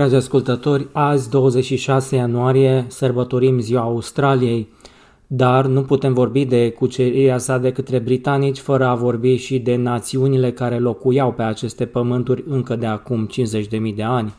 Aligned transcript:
Dragi 0.00 0.14
ascultători, 0.14 0.88
azi, 0.92 1.30
26 1.30 2.16
ianuarie, 2.16 2.84
sărbătorim 2.88 3.58
ziua 3.58 3.80
Australiei, 3.80 4.68
dar 5.26 5.66
nu 5.66 5.82
putem 5.82 6.12
vorbi 6.12 6.44
de 6.44 6.70
cucerirea 6.70 7.38
sa 7.38 7.58
de 7.58 7.72
către 7.72 7.98
britanici 7.98 8.58
fără 8.58 8.86
a 8.86 8.94
vorbi 8.94 9.36
și 9.36 9.58
de 9.58 9.76
națiunile 9.76 10.52
care 10.52 10.78
locuiau 10.78 11.32
pe 11.32 11.42
aceste 11.42 11.86
pământuri 11.86 12.44
încă 12.48 12.76
de 12.76 12.86
acum 12.86 13.28
50.000 13.28 13.94
de 13.94 14.02
ani. 14.02 14.34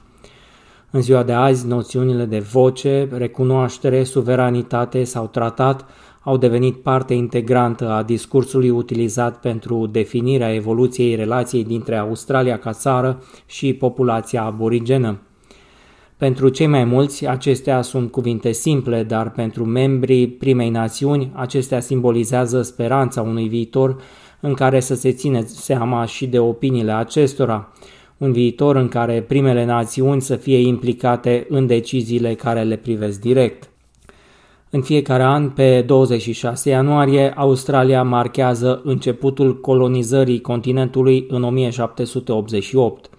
În 0.91 1.01
ziua 1.01 1.23
de 1.23 1.33
azi, 1.33 1.67
noțiunile 1.67 2.25
de 2.25 2.39
voce, 2.39 3.07
recunoaștere, 3.11 4.03
suveranitate 4.03 5.03
sau 5.03 5.27
tratat 5.27 5.85
au 6.21 6.37
devenit 6.37 6.75
parte 6.75 7.13
integrantă 7.13 7.89
a 7.89 8.03
discursului 8.03 8.69
utilizat 8.69 9.39
pentru 9.39 9.87
definirea 9.87 10.53
evoluției 10.53 11.15
relației 11.15 11.63
dintre 11.63 11.97
Australia 11.97 12.57
ca 12.57 12.71
țară 12.71 13.23
și 13.45 13.73
populația 13.73 14.43
aborigenă. 14.43 15.19
Pentru 16.21 16.49
cei 16.49 16.67
mai 16.67 16.83
mulți, 16.83 17.27
acestea 17.27 17.81
sunt 17.81 18.11
cuvinte 18.11 18.51
simple, 18.51 19.03
dar 19.03 19.31
pentru 19.31 19.65
membrii 19.65 20.27
primei 20.27 20.69
națiuni, 20.69 21.31
acestea 21.33 21.79
simbolizează 21.79 22.61
speranța 22.61 23.21
unui 23.21 23.47
viitor 23.47 24.01
în 24.39 24.53
care 24.53 24.79
să 24.79 24.95
se 24.95 25.11
ține 25.11 25.41
seama 25.45 26.05
și 26.05 26.27
de 26.27 26.39
opiniile 26.39 26.91
acestora, 26.91 27.71
un 28.17 28.31
viitor 28.31 28.75
în 28.75 28.87
care 28.87 29.21
primele 29.21 29.65
națiuni 29.65 30.21
să 30.21 30.35
fie 30.35 30.57
implicate 30.57 31.45
în 31.49 31.67
deciziile 31.67 32.33
care 32.33 32.61
le 32.63 32.75
privesc 32.75 33.19
direct. 33.19 33.69
În 34.69 34.81
fiecare 34.81 35.23
an, 35.23 35.49
pe 35.49 35.81
26 35.81 36.69
ianuarie, 36.69 37.33
Australia 37.35 38.03
marchează 38.03 38.81
începutul 38.83 39.59
colonizării 39.59 40.41
continentului 40.41 41.25
în 41.29 41.43
1788. 41.43 43.09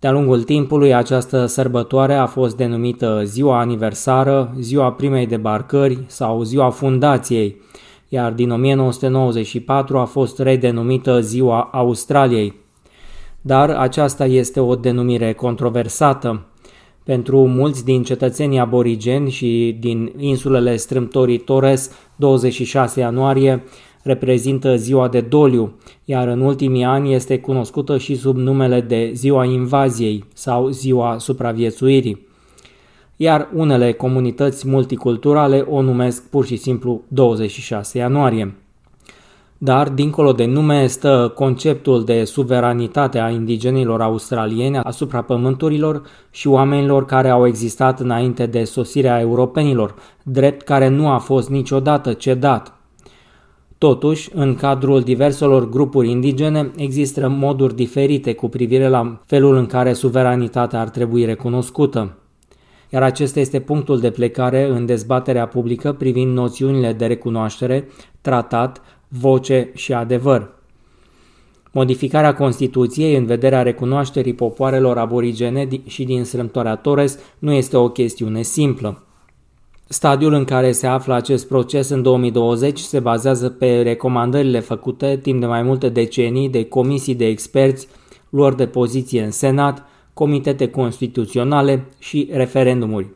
De-a 0.00 0.10
lungul 0.10 0.42
timpului, 0.42 0.94
această 0.94 1.46
sărbătoare 1.46 2.14
a 2.14 2.26
fost 2.26 2.56
denumită 2.56 3.22
Ziua 3.24 3.60
Aniversară, 3.60 4.54
Ziua 4.60 4.92
Primei 4.92 5.26
Debarcări 5.26 5.98
sau 6.06 6.42
Ziua 6.42 6.70
Fundației, 6.70 7.60
iar 8.08 8.32
din 8.32 8.50
1994 8.50 9.98
a 9.98 10.04
fost 10.04 10.38
redenumită 10.38 11.20
Ziua 11.20 11.68
Australiei. 11.72 12.54
Dar 13.40 13.70
aceasta 13.70 14.26
este 14.26 14.60
o 14.60 14.74
denumire 14.74 15.32
controversată. 15.32 16.46
Pentru 17.04 17.46
mulți 17.46 17.84
din 17.84 18.02
cetățenii 18.02 18.58
aborigeni 18.58 19.30
și 19.30 19.76
din 19.80 20.12
insulele 20.16 20.76
strâmtorii 20.76 21.38
Torres, 21.38 21.90
26 22.16 23.00
ianuarie 23.00 23.62
reprezintă 24.02 24.76
ziua 24.76 25.08
de 25.08 25.20
doliu, 25.20 25.72
iar 26.04 26.28
în 26.28 26.40
ultimii 26.40 26.84
ani 26.84 27.14
este 27.14 27.38
cunoscută 27.38 27.98
și 27.98 28.16
sub 28.16 28.36
numele 28.36 28.80
de 28.80 29.10
ziua 29.14 29.44
invaziei 29.44 30.24
sau 30.34 30.68
ziua 30.68 31.18
supraviețuirii. 31.18 32.26
Iar 33.16 33.48
unele 33.54 33.92
comunități 33.92 34.68
multiculturale 34.68 35.58
o 35.58 35.82
numesc 35.82 36.28
pur 36.28 36.46
și 36.46 36.56
simplu 36.56 37.02
26 37.08 37.98
ianuarie. 37.98 38.54
Dar, 39.62 39.88
dincolo 39.88 40.32
de 40.32 40.44
nume, 40.44 40.86
stă 40.86 41.32
conceptul 41.34 42.04
de 42.04 42.24
suveranitate 42.24 43.18
a 43.18 43.30
indigenilor 43.30 44.00
australieni 44.02 44.76
asupra 44.76 45.22
pământurilor 45.22 46.02
și 46.30 46.48
oamenilor 46.48 47.04
care 47.04 47.28
au 47.28 47.46
existat 47.46 48.00
înainte 48.00 48.46
de 48.46 48.64
sosirea 48.64 49.20
europenilor, 49.20 49.94
drept 50.22 50.62
care 50.62 50.88
nu 50.88 51.08
a 51.08 51.18
fost 51.18 51.48
niciodată 51.48 52.12
cedat. 52.12 52.79
Totuși, 53.80 54.30
în 54.34 54.54
cadrul 54.54 55.00
diverselor 55.00 55.68
grupuri 55.68 56.10
indigene, 56.10 56.70
există 56.76 57.28
moduri 57.28 57.74
diferite 57.74 58.34
cu 58.34 58.48
privire 58.48 58.88
la 58.88 59.20
felul 59.26 59.56
în 59.56 59.66
care 59.66 59.92
suveranitatea 59.92 60.80
ar 60.80 60.88
trebui 60.88 61.24
recunoscută. 61.24 62.16
Iar 62.90 63.02
acesta 63.02 63.40
este 63.40 63.60
punctul 63.60 64.00
de 64.00 64.10
plecare 64.10 64.68
în 64.68 64.86
dezbaterea 64.86 65.46
publică 65.46 65.92
privind 65.92 66.34
noțiunile 66.34 66.92
de 66.92 67.06
recunoaștere, 67.06 67.88
tratat, 68.20 68.82
voce 69.08 69.70
și 69.74 69.92
adevăr. 69.92 70.52
Modificarea 71.72 72.34
Constituției 72.34 73.16
în 73.16 73.26
vederea 73.26 73.62
recunoașterii 73.62 74.34
popoarelor 74.34 74.98
aborigene 74.98 75.68
și 75.86 76.04
din 76.04 76.24
strâmtoarea 76.24 76.76
Torres 76.76 77.18
nu 77.38 77.52
este 77.52 77.76
o 77.76 77.88
chestiune 77.88 78.42
simplă. 78.42 79.02
Stadiul 79.92 80.32
în 80.32 80.44
care 80.44 80.72
se 80.72 80.86
află 80.86 81.14
acest 81.14 81.48
proces 81.48 81.88
în 81.88 82.02
2020 82.02 82.78
se 82.78 83.00
bazează 83.00 83.48
pe 83.48 83.82
recomandările 83.82 84.60
făcute 84.60 85.18
timp 85.22 85.40
de 85.40 85.46
mai 85.46 85.62
multe 85.62 85.88
decenii 85.88 86.48
de 86.48 86.64
comisii 86.64 87.14
de 87.14 87.26
experți, 87.26 87.88
luări 88.28 88.56
de 88.56 88.66
poziție 88.66 89.22
în 89.22 89.30
Senat, 89.30 89.82
comitete 90.14 90.68
constituționale 90.68 91.86
și 91.98 92.28
referendumuri. 92.32 93.08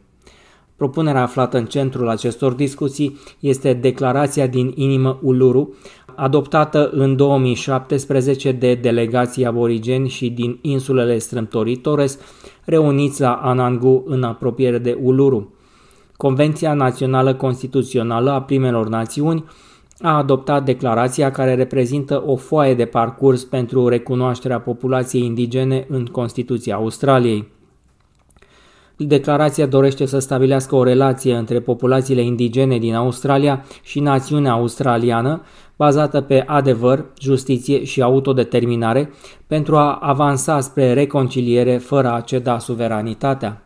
Propunerea 0.76 1.22
aflată 1.22 1.58
în 1.58 1.66
centrul 1.66 2.08
acestor 2.08 2.52
discuții 2.52 3.18
este 3.40 3.72
declarația 3.72 4.46
din 4.46 4.72
inimă 4.76 5.18
Uluru, 5.22 5.74
adoptată 6.14 6.90
în 6.92 7.16
2017 7.16 8.52
de 8.52 8.74
delegații 8.74 9.44
aborigeni 9.44 10.08
și 10.08 10.30
din 10.30 10.58
insulele 10.62 11.18
strâmtorii 11.18 11.76
Torres, 11.76 12.18
reuniți 12.64 13.20
la 13.20 13.32
Anangu 13.32 14.04
în 14.06 14.22
apropiere 14.22 14.78
de 14.78 14.98
Uluru. 15.02 15.53
Convenția 16.24 16.74
Națională 16.74 17.34
Constituțională 17.34 18.30
a 18.30 18.42
Primelor 18.42 18.88
Națiuni 18.88 19.44
a 20.00 20.16
adoptat 20.16 20.64
declarația 20.64 21.30
care 21.30 21.54
reprezintă 21.54 22.22
o 22.26 22.36
foaie 22.36 22.74
de 22.74 22.84
parcurs 22.84 23.44
pentru 23.44 23.88
recunoașterea 23.88 24.60
populației 24.60 25.24
indigene 25.24 25.86
în 25.88 26.04
Constituția 26.04 26.74
Australiei. 26.74 27.48
Declarația 28.96 29.66
dorește 29.66 30.06
să 30.06 30.18
stabilească 30.18 30.74
o 30.74 30.82
relație 30.82 31.34
între 31.36 31.60
populațiile 31.60 32.22
indigene 32.22 32.78
din 32.78 32.94
Australia 32.94 33.64
și 33.82 34.00
națiunea 34.00 34.52
australiană, 34.52 35.42
bazată 35.76 36.20
pe 36.20 36.44
adevăr, 36.46 37.04
justiție 37.20 37.84
și 37.84 38.02
autodeterminare, 38.02 39.12
pentru 39.46 39.76
a 39.76 39.98
avansa 40.00 40.60
spre 40.60 40.92
reconciliere 40.92 41.76
fără 41.76 42.12
a 42.12 42.20
ceda 42.20 42.58
suveranitatea. 42.58 43.63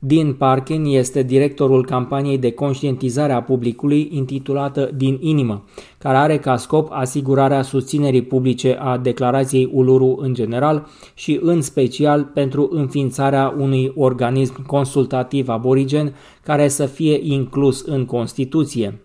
Dean 0.00 0.34
Parkin 0.34 0.84
este 0.84 1.22
directorul 1.22 1.84
campaniei 1.84 2.38
de 2.38 2.52
conștientizare 2.52 3.32
a 3.32 3.42
publicului 3.42 4.08
intitulată 4.12 4.90
Din 4.94 5.18
inimă, 5.20 5.64
care 5.98 6.16
are 6.16 6.38
ca 6.38 6.56
scop 6.56 6.88
asigurarea 6.90 7.62
susținerii 7.62 8.22
publice 8.22 8.76
a 8.80 8.96
declarației 8.96 9.70
Uluru 9.72 10.16
în 10.20 10.34
general 10.34 10.86
și 11.14 11.38
în 11.42 11.62
special 11.62 12.24
pentru 12.24 12.68
înființarea 12.72 13.54
unui 13.58 13.92
organism 13.96 14.66
consultativ 14.66 15.48
aborigen 15.48 16.14
care 16.42 16.68
să 16.68 16.86
fie 16.86 17.18
inclus 17.22 17.84
în 17.84 18.04
Constituție. 18.04 19.00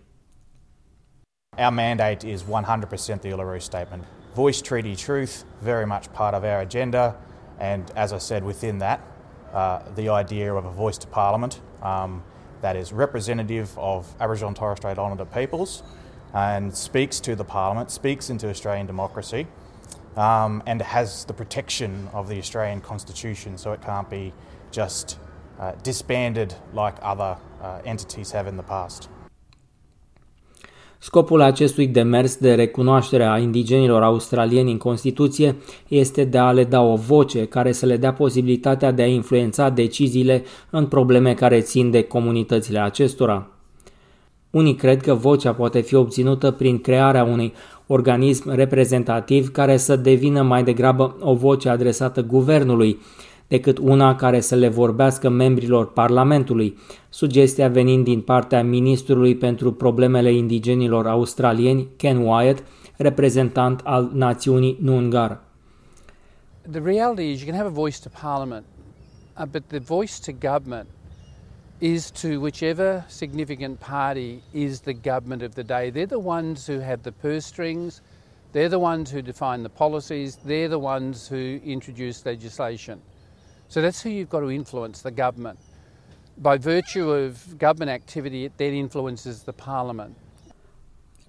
Our 1.58 1.74
mandate 1.74 2.30
is 2.30 2.44
100% 2.44 3.20
the 3.20 3.34
Uluru 3.34 3.60
Statement. 3.60 4.04
Voice 4.34 4.62
Treaty 4.62 5.04
Truth, 5.06 5.32
very 5.64 5.86
much 5.86 6.06
part 6.18 6.36
of 6.36 6.44
our 6.44 6.60
agenda, 6.62 7.16
and 7.60 7.84
as 7.96 8.12
I 8.12 8.18
said, 8.18 8.44
within 8.44 8.78
that, 8.78 9.13
uh, 9.54 9.82
the 9.96 10.10
idea 10.10 10.54
of 10.54 10.66
a 10.66 10.72
voice 10.72 10.98
to 10.98 11.08
Parliament 11.08 11.62
um, 11.82 12.24
that 12.62 12.76
is 12.76 12.92
representative 12.92 13.78
of 13.78 14.14
Aboriginal 14.20 14.50
and 14.50 14.58
Torres 14.58 14.78
Strait 14.78 14.98
Islander 14.98 15.26
peoples 15.26 15.84
and 16.34 16.76
speaks 16.76 17.20
to 17.20 17.36
the 17.36 17.44
Parliament, 17.44 17.92
speaks 17.92 18.30
into 18.30 18.50
Australian 18.50 18.88
democracy, 18.88 19.48
um, 20.16 20.64
and 20.66 20.82
has 20.82 21.26
the 21.26 21.34
protection 21.34 22.10
of 22.14 22.28
the 22.28 22.38
Australian 22.40 22.82
Constitution 22.82 23.58
so 23.58 23.72
it 23.72 23.82
can't 23.82 24.10
be 24.10 24.34
just 24.72 25.20
uh, 25.60 25.74
disbanded 25.84 26.56
like 26.74 26.96
other 27.02 27.38
uh, 27.62 27.82
entities 27.86 28.32
have 28.32 28.48
in 28.48 28.58
the 28.58 28.64
past. 28.64 29.10
Scopul 31.04 31.42
acestui 31.42 31.88
demers 31.88 32.38
de 32.38 32.54
recunoaștere 32.54 33.26
a 33.26 33.38
indigenilor 33.38 34.04
australieni 34.04 34.72
în 34.72 34.78
Constituție 34.78 35.56
este 35.88 36.24
de 36.24 36.38
a 36.38 36.52
le 36.52 36.64
da 36.64 36.82
o 36.82 36.96
voce 36.96 37.46
care 37.46 37.72
să 37.72 37.86
le 37.86 37.98
dea 37.98 38.14
posibilitatea 38.14 38.92
de 38.92 39.02
a 39.02 39.06
influența 39.06 39.70
deciziile 39.70 40.44
în 40.70 40.86
probleme 40.86 41.34
care 41.34 41.60
țin 41.60 41.92
de 41.92 42.02
comunitățile 42.02 42.80
acestora. 42.80 43.48
Unii 44.50 44.76
cred 44.76 45.02
că 45.02 45.14
vocea 45.14 45.54
poate 45.54 45.82
fi 45.82 45.96
obținută 45.96 46.52
prin 46.52 46.80
crearea 46.80 47.24
unui 47.24 47.54
organism 47.88 48.52
reprezentativ 48.52 49.52
care 49.52 49.78
să 49.78 49.96
devină 49.96 50.42
mai 50.42 50.64
degrabă 50.64 51.18
o 51.20 51.34
voce 51.34 51.70
adresată 51.70 52.22
guvernului, 52.22 53.00
decât 53.48 53.78
una 53.78 54.16
care 54.16 54.40
să 54.40 54.56
le 54.56 54.68
vorbească 54.68 55.30
membrilor 55.30 55.92
Parlamentului, 55.92 56.78
sugestia 57.10 57.68
venind 57.68 58.04
din 58.04 58.22
partea 58.22 58.64
ministrului 58.64 59.36
pentru 59.36 59.74
problemele 59.74 60.34
indigenilor 60.34 61.08
australieni, 61.08 61.88
Ken 61.98 62.18
Wyatt, 62.18 62.64
reprezentant 62.98 63.82
al 63.84 64.12
națiunii 64.14 64.78
Noongar. 64.82 65.42
The 66.72 66.80
reality 66.80 67.32
is 67.32 67.42
you 67.42 67.50
can 67.50 67.58
have 67.58 67.68
a 67.68 67.82
voice 67.82 68.00
to 68.00 68.10
Parliament, 68.22 68.66
uh, 69.38 69.46
but 69.46 69.64
the 69.68 69.80
voice 69.80 70.14
to 70.26 70.32
government 70.32 70.88
is 71.80 72.12
to 72.12 72.40
whichever 72.40 73.04
significant 73.08 73.80
party 73.80 74.42
is 74.54 74.80
the 74.80 74.94
government 74.94 75.42
of 75.42 75.54
the 75.56 75.64
day. 75.64 75.92
They're 75.92 76.06
the 76.06 76.18
ones 76.18 76.66
who 76.66 76.80
have 76.80 77.04
the 77.04 77.12
purse 77.12 77.46
strings, 77.46 78.02
they're 78.54 78.70
the 78.70 78.80
ones 78.80 79.12
who 79.12 79.22
define 79.22 79.64
the 79.64 79.70
policies, 79.70 80.38
they're 80.46 80.70
the 80.70 80.80
ones 80.80 81.28
who 81.28 81.60
introduce 81.66 82.26
legislation. 82.26 83.02
So 83.74 83.82
that's 83.82 84.04
who 84.04 84.10
you've 84.12 84.30
got 84.30 84.42
to 84.42 84.52
influence, 84.52 85.02
the 85.02 85.12
government. 85.24 85.58
By 86.36 86.58
virtue 86.58 87.12
of 87.12 87.58
government 87.58 87.92
activity, 87.92 88.44
it 88.44 88.52
then 88.56 88.74
influences 88.74 89.42
the 89.42 89.52
parliament. 89.52 90.12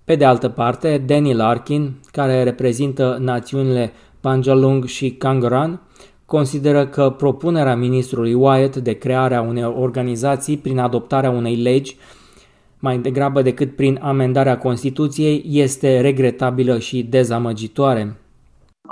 Pe 0.05 0.17
de 0.17 0.25
altă 0.25 0.49
parte, 0.49 0.99
Danny 0.99 1.35
Larkin, 1.35 2.01
care 2.13 2.43
reprezintă 2.43 3.17
națiunile 3.21 3.93
Panjalung 4.21 4.85
și 4.85 5.11
Kangaran, 5.11 5.81
consideră 6.27 6.87
că 6.87 7.11
propunerea 7.11 7.77
ministrului 7.77 8.35
Wyatt 8.35 8.77
de 8.77 8.93
crearea 8.93 9.41
unei 9.41 9.65
organizații 9.65 10.57
prin 10.57 10.79
adoptarea 10.79 11.31
unei 11.31 11.57
legi 11.57 11.97
mai 12.79 12.99
degrabă 12.99 13.43
decât 13.43 13.77
prin 13.77 13.99
amendarea 14.03 14.59
Constituției 14.59 15.45
este 15.47 16.01
regretabilă 16.01 16.79
și 16.79 17.03
dezamăgitoare. 17.03 18.17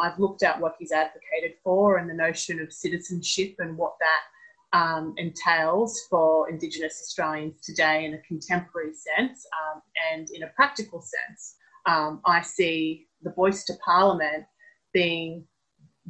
I've 0.02 0.18
looked 0.18 0.42
at 0.42 0.60
what 0.60 0.74
he's 0.78 0.92
advocated 0.92 1.54
for 1.62 1.98
and 1.98 2.10
the 2.10 2.14
notion 2.14 2.60
of 2.60 2.72
citizenship 2.72 3.54
and 3.60 3.76
what 3.78 3.94
that 4.00 4.78
um, 4.78 5.14
entails 5.16 6.06
for 6.10 6.50
Indigenous 6.50 7.00
Australians 7.02 7.60
today 7.62 8.04
in 8.04 8.14
a 8.14 8.18
contemporary 8.18 8.92
sense 8.94 9.46
um, 9.62 9.82
and 10.12 10.28
in 10.30 10.42
a 10.42 10.48
practical 10.48 11.00
sense. 11.00 11.56
Um, 11.86 12.20
I 12.26 12.42
see 12.42 13.06
the 13.22 13.30
voice 13.30 13.64
to 13.64 13.74
Parliament 13.84 14.44
being 14.92 15.44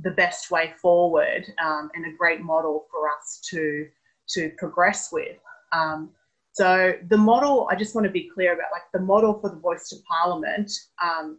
the 0.00 0.12
best 0.12 0.50
way 0.50 0.72
forward 0.80 1.44
um, 1.62 1.90
and 1.94 2.06
a 2.06 2.16
great 2.16 2.40
model 2.40 2.86
for 2.90 3.08
us 3.10 3.40
to 3.50 3.86
to 4.28 4.50
progress 4.56 5.10
with. 5.12 5.36
Um, 5.72 6.10
so 6.52 6.94
the 7.08 7.16
model, 7.16 7.68
I 7.70 7.76
just 7.76 7.94
want 7.94 8.06
to 8.06 8.10
be 8.10 8.30
clear 8.32 8.54
about 8.54 8.72
like 8.72 8.82
the 8.92 9.00
model 9.00 9.38
for 9.40 9.50
the 9.50 9.56
voice 9.56 9.88
to 9.88 9.96
parliament, 10.08 10.70
um, 11.02 11.38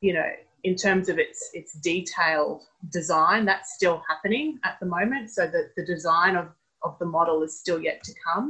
you 0.00 0.12
know, 0.12 0.28
in 0.68 0.74
terms 0.86 1.06
of 1.12 1.16
its 1.26 1.40
its 1.60 1.72
detailed 1.92 2.60
design, 2.98 3.40
that's 3.50 3.70
still 3.78 3.98
happening 4.10 4.46
at 4.68 4.74
the 4.82 4.88
moment. 4.96 5.24
So 5.36 5.42
that 5.54 5.66
the 5.78 5.84
design 5.94 6.32
of, 6.42 6.46
of 6.86 6.92
the 6.98 7.08
model 7.16 7.36
is 7.46 7.52
still 7.62 7.80
yet 7.88 7.98
to 8.08 8.12
come. 8.24 8.46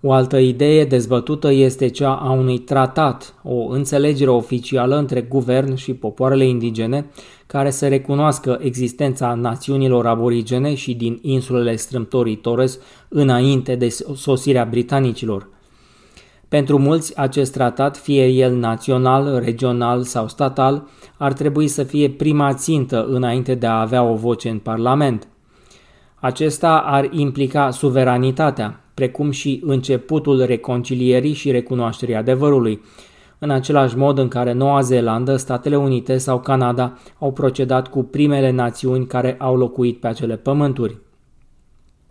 O 0.00 0.12
altă 0.12 0.38
idee 0.38 0.84
dezbătută 0.84 1.52
este 1.52 1.88
cea 1.88 2.14
a 2.14 2.30
unui 2.30 2.58
tratat, 2.58 3.34
o 3.42 3.66
înțelegere 3.66 4.30
oficială 4.30 4.96
între 4.96 5.20
guvern 5.20 5.74
și 5.74 5.94
popoarele 5.94 6.44
indigene 6.44 7.06
care 7.46 7.70
să 7.70 7.88
recunoască 7.88 8.58
existența 8.62 9.34
națiunilor 9.34 10.06
aborigene 10.06 10.74
și 10.74 10.94
din 10.94 11.18
insulele 11.22 11.76
strâmtorii 11.76 12.36
Torres 12.36 12.78
înainte 13.08 13.74
de 13.74 13.88
sosirea 14.14 14.64
britanicilor. 14.64 15.48
Pentru 16.48 16.78
mulți, 16.78 17.18
acest 17.18 17.52
tratat, 17.52 17.96
fie 17.96 18.26
el 18.26 18.54
național, 18.54 19.40
regional 19.44 20.02
sau 20.02 20.28
statal, 20.28 20.86
ar 21.16 21.32
trebui 21.32 21.68
să 21.68 21.82
fie 21.82 22.10
prima 22.10 22.54
țintă 22.54 23.06
înainte 23.06 23.54
de 23.54 23.66
a 23.66 23.80
avea 23.80 24.02
o 24.02 24.14
voce 24.14 24.48
în 24.48 24.58
Parlament. 24.58 25.28
Acesta 26.14 26.78
ar 26.78 27.08
implica 27.12 27.70
suveranitatea, 27.70 28.80
precum 28.94 29.30
și 29.30 29.62
începutul 29.64 30.44
reconcilierii 30.44 31.32
și 31.32 31.50
recunoașterii 31.50 32.14
adevărului, 32.14 32.80
în 33.38 33.50
același 33.50 33.96
mod 33.96 34.18
în 34.18 34.28
care 34.28 34.52
Noua 34.52 34.80
Zeelandă, 34.80 35.36
Statele 35.36 35.76
Unite 35.76 36.18
sau 36.18 36.40
Canada 36.40 36.98
au 37.18 37.32
procedat 37.32 37.88
cu 37.88 38.02
primele 38.02 38.50
națiuni 38.50 39.06
care 39.06 39.36
au 39.38 39.56
locuit 39.56 40.00
pe 40.00 40.06
acele 40.06 40.36
pământuri. 40.36 40.98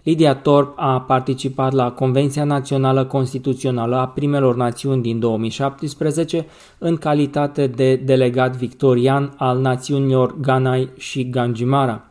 Lydia 0.07 0.35
Thorpe 0.35 0.73
a 0.75 1.01
participat 1.01 1.73
la 1.73 1.91
Convenția 1.91 2.43
Națională 2.43 3.05
Constituțională 3.05 3.95
a 3.95 4.07
Primelor 4.07 4.55
Națiuni 4.55 5.01
din 5.01 5.19
2017 5.19 6.45
în 6.77 6.97
calitate 6.97 7.67
de 7.67 7.95
delegat 7.95 8.55
victorian 8.55 9.33
al 9.37 9.59
națiunilor 9.59 10.35
Ganai 10.39 10.89
și 10.97 11.29
Ganjimara. 11.29 12.05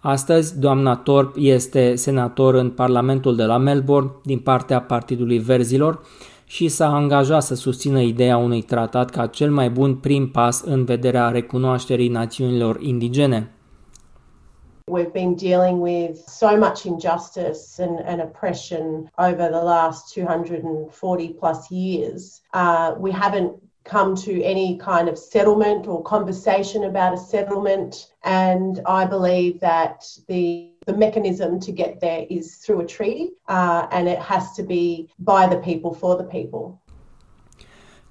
Astăzi, 0.00 0.58
doamna 0.58 0.96
Torp 0.96 1.34
este 1.38 1.94
senator 1.94 2.54
în 2.54 2.70
Parlamentul 2.70 3.36
de 3.36 3.44
la 3.44 3.58
Melbourne 3.58 4.10
din 4.24 4.38
partea 4.38 4.80
Partidului 4.80 5.38
Verzilor 5.38 6.00
și 6.46 6.68
s-a 6.68 6.94
angajat 6.94 7.42
să 7.42 7.54
susțină 7.54 8.00
ideea 8.00 8.36
unui 8.36 8.62
tratat 8.62 9.10
ca 9.10 9.26
cel 9.26 9.50
mai 9.50 9.70
bun 9.70 9.94
prim 9.94 10.28
pas 10.28 10.62
în 10.62 10.84
vederea 10.84 11.28
recunoașterii 11.28 12.08
națiunilor 12.08 12.78
indigene. 12.80 13.50
We've 14.88 15.12
been 15.12 15.34
dealing 15.34 15.80
with 15.80 16.18
so 16.28 16.56
much 16.56 16.86
injustice 16.86 17.78
and, 17.78 18.00
and 18.00 18.20
oppression 18.20 19.10
over 19.18 19.48
the 19.48 19.62
last 19.62 20.12
240 20.12 21.28
plus 21.34 21.70
years. 21.70 22.40
Uh, 22.52 22.94
we 22.98 23.10
haven't 23.10 23.54
come 23.84 24.14
to 24.14 24.42
any 24.42 24.78
kind 24.78 25.08
of 25.08 25.18
settlement 25.18 25.86
or 25.86 26.02
conversation 26.02 26.84
about 26.84 27.14
a 27.14 27.18
settlement. 27.18 28.12
And 28.22 28.80
I 28.86 29.04
believe 29.04 29.60
that 29.60 30.04
the 30.28 30.68
the 30.86 30.96
mechanism 30.96 31.60
to 31.60 31.70
get 31.70 32.00
there 32.00 32.26
is 32.28 32.56
through 32.56 32.80
a 32.80 32.86
treaty, 32.86 33.30
uh, 33.48 33.86
and 33.92 34.08
it 34.08 34.18
has 34.18 34.52
to 34.52 34.64
be 34.64 35.08
by 35.20 35.46
the 35.46 35.58
people 35.58 35.94
for 35.94 36.16
the 36.16 36.24
people. 36.24 36.81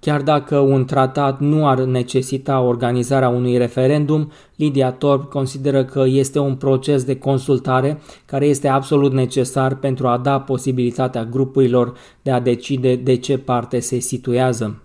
Chiar 0.02 0.22
dacă 0.22 0.58
un 0.58 0.86
tratat 0.86 1.40
nu 1.40 1.68
ar 1.68 1.80
necesita 1.80 2.60
organizarea 2.60 3.30
unui 3.30 3.58
referendum, 3.58 4.32
Lydia 4.56 4.92
Torp 4.92 5.30
consideră 5.30 5.86
că 5.86 6.04
este 6.08 6.40
un 6.40 6.56
proces 6.56 7.04
de 7.04 7.20
consultare 7.20 8.00
care 8.26 8.46
este 8.46 8.68
absolut 8.68 9.14
necesar 9.14 9.76
pentru 9.76 10.08
a 10.08 10.18
da 10.18 10.40
posibilitatea 10.40 11.24
grupurilor 11.24 11.94
de 12.22 12.32
a 12.32 12.40
decide 12.40 12.96
de 12.96 13.18
ce 13.18 13.38
parte 13.38 13.80
se 13.80 14.00
situează. 14.00 14.84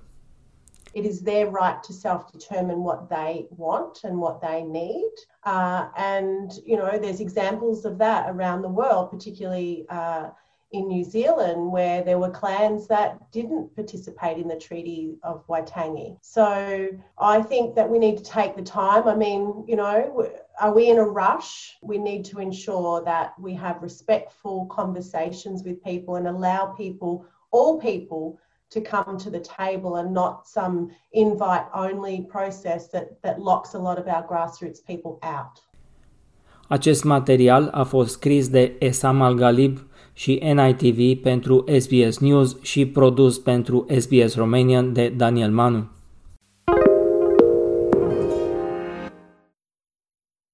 It 0.92 1.04
is 1.04 1.22
their 1.22 1.46
right 1.46 1.80
to 1.86 1.92
self 1.92 2.22
determine 2.32 2.78
what 2.78 3.08
they 3.08 3.48
want 3.56 4.00
and 4.02 4.20
what 4.20 4.40
they 4.40 4.62
need. 4.62 5.12
Uh, 5.44 5.82
and, 6.14 6.50
you 6.64 6.76
know, 6.76 6.88
there's 7.00 7.20
examples 7.20 7.84
of 7.84 7.92
that 7.98 8.22
around 8.34 8.60
the 8.62 8.72
world, 8.80 9.08
particularly 9.10 9.84
uh, 9.88 10.28
in 10.72 10.88
New 10.88 11.04
Zealand, 11.04 11.70
where 11.70 12.02
there 12.02 12.18
were 12.18 12.30
clans 12.30 12.86
that 12.88 13.30
didn't 13.30 13.74
participate 13.74 14.38
in 14.38 14.48
the 14.48 14.56
Treaty 14.56 15.16
of 15.22 15.46
Waitangi. 15.46 16.18
So 16.22 16.88
I 17.18 17.42
think 17.42 17.74
that 17.76 17.88
we 17.88 17.98
need 17.98 18.18
to 18.18 18.24
take 18.24 18.56
the 18.56 18.62
time. 18.62 19.06
I 19.06 19.14
mean, 19.14 19.64
you 19.68 19.76
know, 19.76 20.28
are 20.60 20.74
we 20.74 20.88
in 20.88 20.98
a 20.98 21.04
rush? 21.04 21.76
We 21.82 21.98
need 21.98 22.24
to 22.26 22.40
ensure 22.40 23.04
that 23.04 23.34
we 23.38 23.54
have 23.54 23.82
respectful 23.82 24.66
conversations 24.66 25.62
with 25.62 25.82
people 25.84 26.16
and 26.16 26.26
allow 26.26 26.66
people, 26.66 27.24
all 27.52 27.78
people, 27.78 28.38
to 28.70 28.80
come 28.80 29.16
to 29.18 29.30
the 29.30 29.40
table 29.40 29.96
and 29.96 30.12
not 30.12 30.48
some 30.48 30.90
invite 31.12 31.66
only 31.72 32.22
process 32.22 32.88
that, 32.88 33.22
that 33.22 33.40
locks 33.40 33.74
a 33.74 33.78
lot 33.78 33.98
of 33.98 34.08
our 34.08 34.26
grassroots 34.26 34.84
people 34.84 35.20
out. 35.22 35.60
Acest 36.68 37.04
material 37.04 37.70
a 37.72 37.84
fost 37.84 38.10
scris 38.10 38.48
de 38.48 38.76
Esam 38.80 39.22
Al-Galib 39.22 39.78
și 40.16 40.42
NITV 40.54 41.22
pentru 41.22 41.64
SBS 41.78 42.18
News 42.18 42.56
și 42.62 42.86
produs 42.86 43.38
pentru 43.38 43.86
SBS 43.98 44.34
Romanian 44.34 44.92
de 44.92 45.12
Daniel 45.16 45.50
Manu. 45.50 45.95